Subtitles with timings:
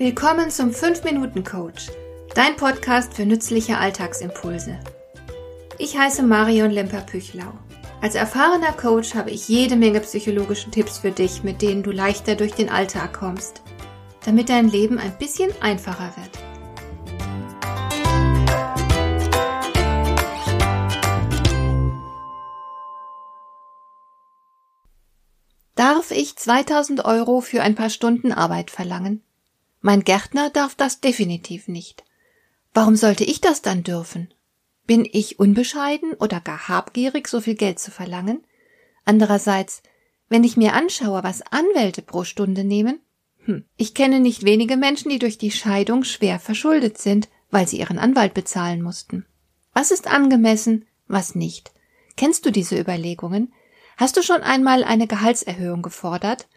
[0.00, 1.90] Willkommen zum 5-Minuten-Coach,
[2.34, 4.80] dein Podcast für nützliche Alltagsimpulse.
[5.76, 7.52] Ich heiße Marion Lemper-Püchlau.
[8.00, 12.34] Als erfahrener Coach habe ich jede Menge psychologische Tipps für dich, mit denen du leichter
[12.34, 13.60] durch den Alltag kommst,
[14.24, 16.30] damit dein Leben ein bisschen einfacher wird.
[25.74, 29.22] Darf ich 2000 Euro für ein paar Stunden Arbeit verlangen?
[29.80, 32.04] Mein Gärtner darf das definitiv nicht.
[32.74, 34.32] Warum sollte ich das dann dürfen?
[34.86, 38.44] Bin ich unbescheiden oder gar habgierig, so viel Geld zu verlangen?
[39.04, 39.82] Andererseits,
[40.28, 43.00] wenn ich mir anschaue, was Anwälte pro Stunde nehmen,
[43.44, 47.78] hm, ich kenne nicht wenige Menschen, die durch die Scheidung schwer verschuldet sind, weil sie
[47.78, 49.26] ihren Anwalt bezahlen mussten.
[49.72, 51.72] Was ist angemessen, was nicht?
[52.16, 53.52] Kennst du diese Überlegungen?
[53.96, 56.48] Hast du schon einmal eine Gehaltserhöhung gefordert?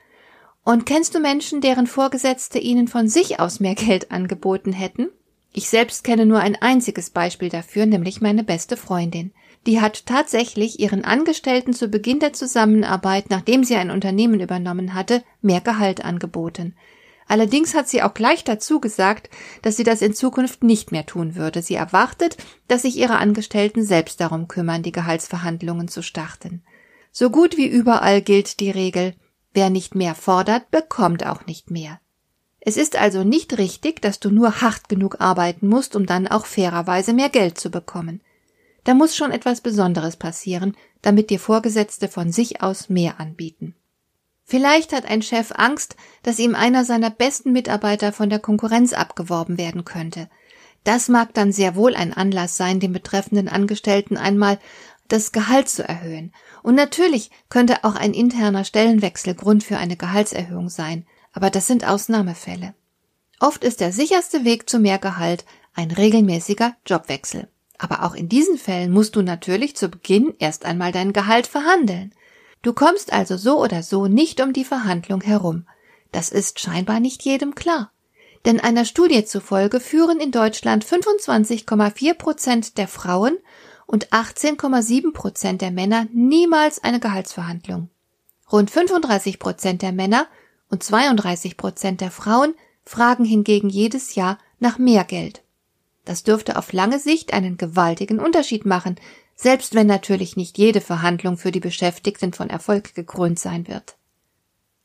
[0.63, 5.10] Und kennst du Menschen, deren Vorgesetzte ihnen von sich aus mehr Geld angeboten hätten?
[5.51, 9.32] Ich selbst kenne nur ein einziges Beispiel dafür, nämlich meine beste Freundin.
[9.68, 15.23] Die hat tatsächlich ihren Angestellten zu Beginn der Zusammenarbeit, nachdem sie ein Unternehmen übernommen hatte,
[15.41, 16.76] mehr Gehalt angeboten.
[17.27, 19.29] Allerdings hat sie auch gleich dazu gesagt,
[19.62, 21.62] dass sie das in Zukunft nicht mehr tun würde.
[21.62, 26.63] Sie erwartet, dass sich ihre Angestellten selbst darum kümmern, die Gehaltsverhandlungen zu starten.
[27.12, 29.13] So gut wie überall gilt die Regel,
[29.54, 31.99] Wer nicht mehr fordert, bekommt auch nicht mehr.
[32.59, 36.45] Es ist also nicht richtig, dass du nur hart genug arbeiten musst, um dann auch
[36.45, 38.21] fairerweise mehr Geld zu bekommen.
[38.85, 43.76] Da muss schon etwas Besonderes passieren, damit dir Vorgesetzte von sich aus mehr anbieten.
[44.45, 49.57] Vielleicht hat ein Chef Angst, dass ihm einer seiner besten Mitarbeiter von der Konkurrenz abgeworben
[49.57, 50.29] werden könnte.
[50.84, 54.60] Das mag dann sehr wohl ein Anlass sein, den betreffenden Angestellten einmal
[55.14, 56.34] das Gehalt zu erhöhen.
[56.64, 61.88] Und natürlich könnte auch ein interner Stellenwechsel Grund für eine Gehaltserhöhung sein, aber das sind
[61.88, 62.74] Ausnahmefälle.
[63.40, 67.47] Oft ist der sicherste Weg zu mehr Gehalt ein regelmäßiger Jobwechsel.
[67.78, 72.13] Aber auch in diesen Fällen musst du natürlich zu Beginn erst einmal dein Gehalt verhandeln.
[72.62, 75.68] Du kommst also so oder so nicht um die Verhandlung herum.
[76.12, 77.91] Das ist scheinbar nicht jedem klar.
[78.46, 83.38] Denn einer Studie zufolge führen in Deutschland 25,4 Prozent der Frauen
[83.85, 87.89] und 18,7 Prozent der Männer niemals eine Gehaltsverhandlung.
[88.51, 90.27] Rund 35 Prozent der Männer
[90.69, 95.43] und 32 Prozent der Frauen fragen hingegen jedes Jahr nach mehr Geld.
[96.05, 98.97] Das dürfte auf lange Sicht einen gewaltigen Unterschied machen,
[99.35, 103.95] selbst wenn natürlich nicht jede Verhandlung für die Beschäftigten von Erfolg gekrönt sein wird.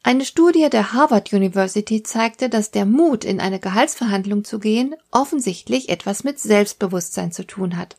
[0.03, 5.89] Eine Studie der Harvard University zeigte, dass der Mut, in eine Gehaltsverhandlung zu gehen, offensichtlich
[5.89, 7.97] etwas mit Selbstbewusstsein zu tun hat.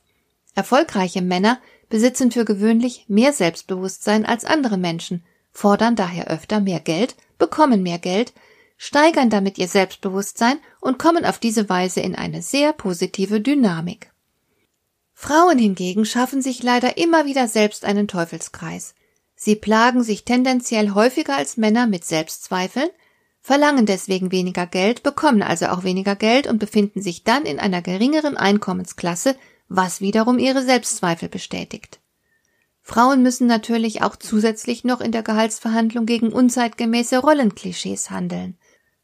[0.60, 7.16] Erfolgreiche Männer besitzen für gewöhnlich mehr Selbstbewusstsein als andere Menschen, fordern daher öfter mehr Geld,
[7.38, 8.34] bekommen mehr Geld,
[8.76, 14.12] steigern damit ihr Selbstbewusstsein und kommen auf diese Weise in eine sehr positive Dynamik.
[15.14, 18.96] Frauen hingegen schaffen sich leider immer wieder selbst einen Teufelskreis.
[19.38, 22.90] Sie plagen sich tendenziell häufiger als Männer mit Selbstzweifeln,
[23.40, 27.82] verlangen deswegen weniger Geld, bekommen also auch weniger Geld und befinden sich dann in einer
[27.82, 29.38] geringeren Einkommensklasse
[29.70, 32.00] was wiederum ihre Selbstzweifel bestätigt.
[32.82, 38.58] Frauen müssen natürlich auch zusätzlich noch in der Gehaltsverhandlung gegen unzeitgemäße Rollenklischees handeln.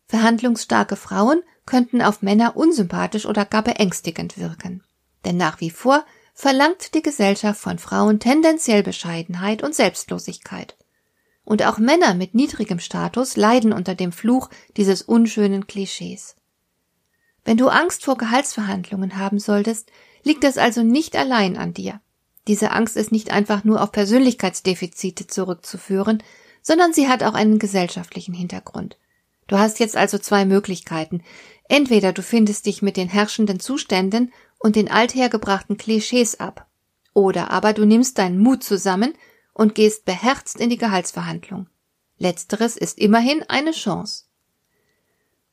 [0.08, 4.84] Verhandlungsstarke Frauen könnten auf Männer unsympathisch oder gar beängstigend wirken.
[5.24, 6.04] Denn nach wie vor
[6.34, 10.76] verlangt die Gesellschaft von Frauen tendenziell Bescheidenheit und Selbstlosigkeit.
[11.44, 16.36] Und auch Männer mit niedrigem Status leiden unter dem Fluch dieses unschönen Klischees.
[17.44, 19.92] Wenn du Angst vor Gehaltsverhandlungen haben solltest,
[20.26, 22.02] liegt es also nicht allein an dir.
[22.48, 26.22] Diese Angst ist nicht einfach nur auf Persönlichkeitsdefizite zurückzuführen,
[26.62, 28.98] sondern sie hat auch einen gesellschaftlichen Hintergrund.
[29.48, 31.24] Du hast jetzt also zwei Möglichkeiten.
[31.70, 36.68] Entweder du findest dich mit den herrschenden Zuständen und den althergebrachten Klischees ab,
[37.14, 39.14] oder aber du nimmst deinen Mut zusammen
[39.54, 41.68] und gehst beherzt in die Gehaltsverhandlung.
[42.18, 44.26] Letzteres ist immerhin eine Chance.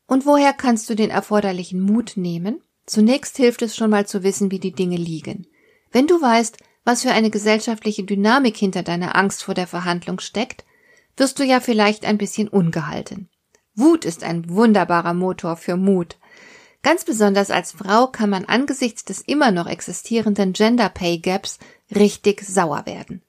[0.06, 2.62] Und woher kannst du den erforderlichen Mut nehmen?
[2.86, 5.46] Zunächst hilft es schon mal zu wissen, wie die Dinge liegen.
[5.90, 10.64] Wenn du weißt, was für eine gesellschaftliche Dynamik hinter deiner Angst vor der Verhandlung steckt,
[11.16, 13.28] wirst du ja vielleicht ein bisschen ungehalten.
[13.74, 16.18] Wut ist ein wunderbarer Motor für Mut.
[16.82, 21.58] Ganz besonders als Frau kann man angesichts des immer noch existierenden Gender Pay Gaps
[21.94, 23.22] richtig sauer werden.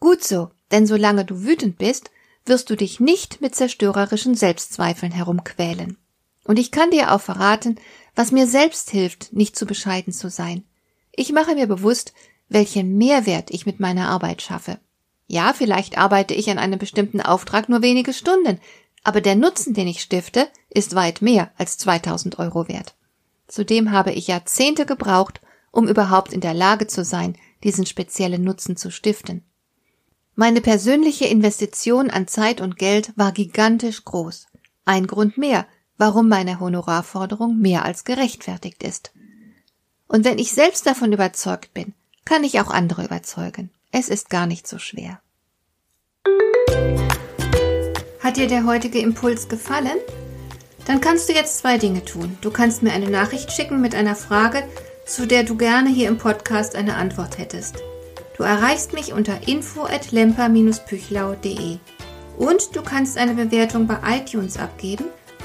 [0.00, 2.10] Gut so, denn solange du wütend bist,
[2.44, 5.96] wirst du dich nicht mit zerstörerischen Selbstzweifeln herumquälen.
[6.44, 7.76] Und ich kann dir auch verraten,
[8.14, 10.64] was mir selbst hilft, nicht zu bescheiden zu sein.
[11.12, 12.12] Ich mache mir bewusst,
[12.48, 14.78] welchen Mehrwert ich mit meiner Arbeit schaffe.
[15.26, 18.58] Ja, vielleicht arbeite ich an einem bestimmten Auftrag nur wenige Stunden,
[19.04, 22.94] Aber der Nutzen, den ich stifte, ist weit mehr als 2000 Euro wert.
[23.48, 25.40] Zudem habe ich Jahrzehnte gebraucht,
[25.72, 29.42] um überhaupt in der Lage zu sein, diesen speziellen Nutzen zu stiften.
[30.34, 34.46] Meine persönliche Investition an Zeit und Geld war gigantisch groß.
[34.84, 35.66] Ein Grund mehr,
[36.02, 39.12] warum meine Honorarforderung mehr als gerechtfertigt ist.
[40.08, 41.94] Und wenn ich selbst davon überzeugt bin,
[42.24, 43.70] kann ich auch andere überzeugen.
[43.92, 45.20] Es ist gar nicht so schwer.
[48.18, 49.98] Hat dir der heutige Impuls gefallen?
[50.86, 52.36] Dann kannst du jetzt zwei Dinge tun.
[52.40, 54.64] Du kannst mir eine Nachricht schicken mit einer Frage,
[55.06, 57.76] zu der du gerne hier im Podcast eine Antwort hättest.
[58.36, 61.78] Du erreichst mich unter info@lemper-püchlau.de.
[62.38, 65.04] Und du kannst eine Bewertung bei iTunes abgeben,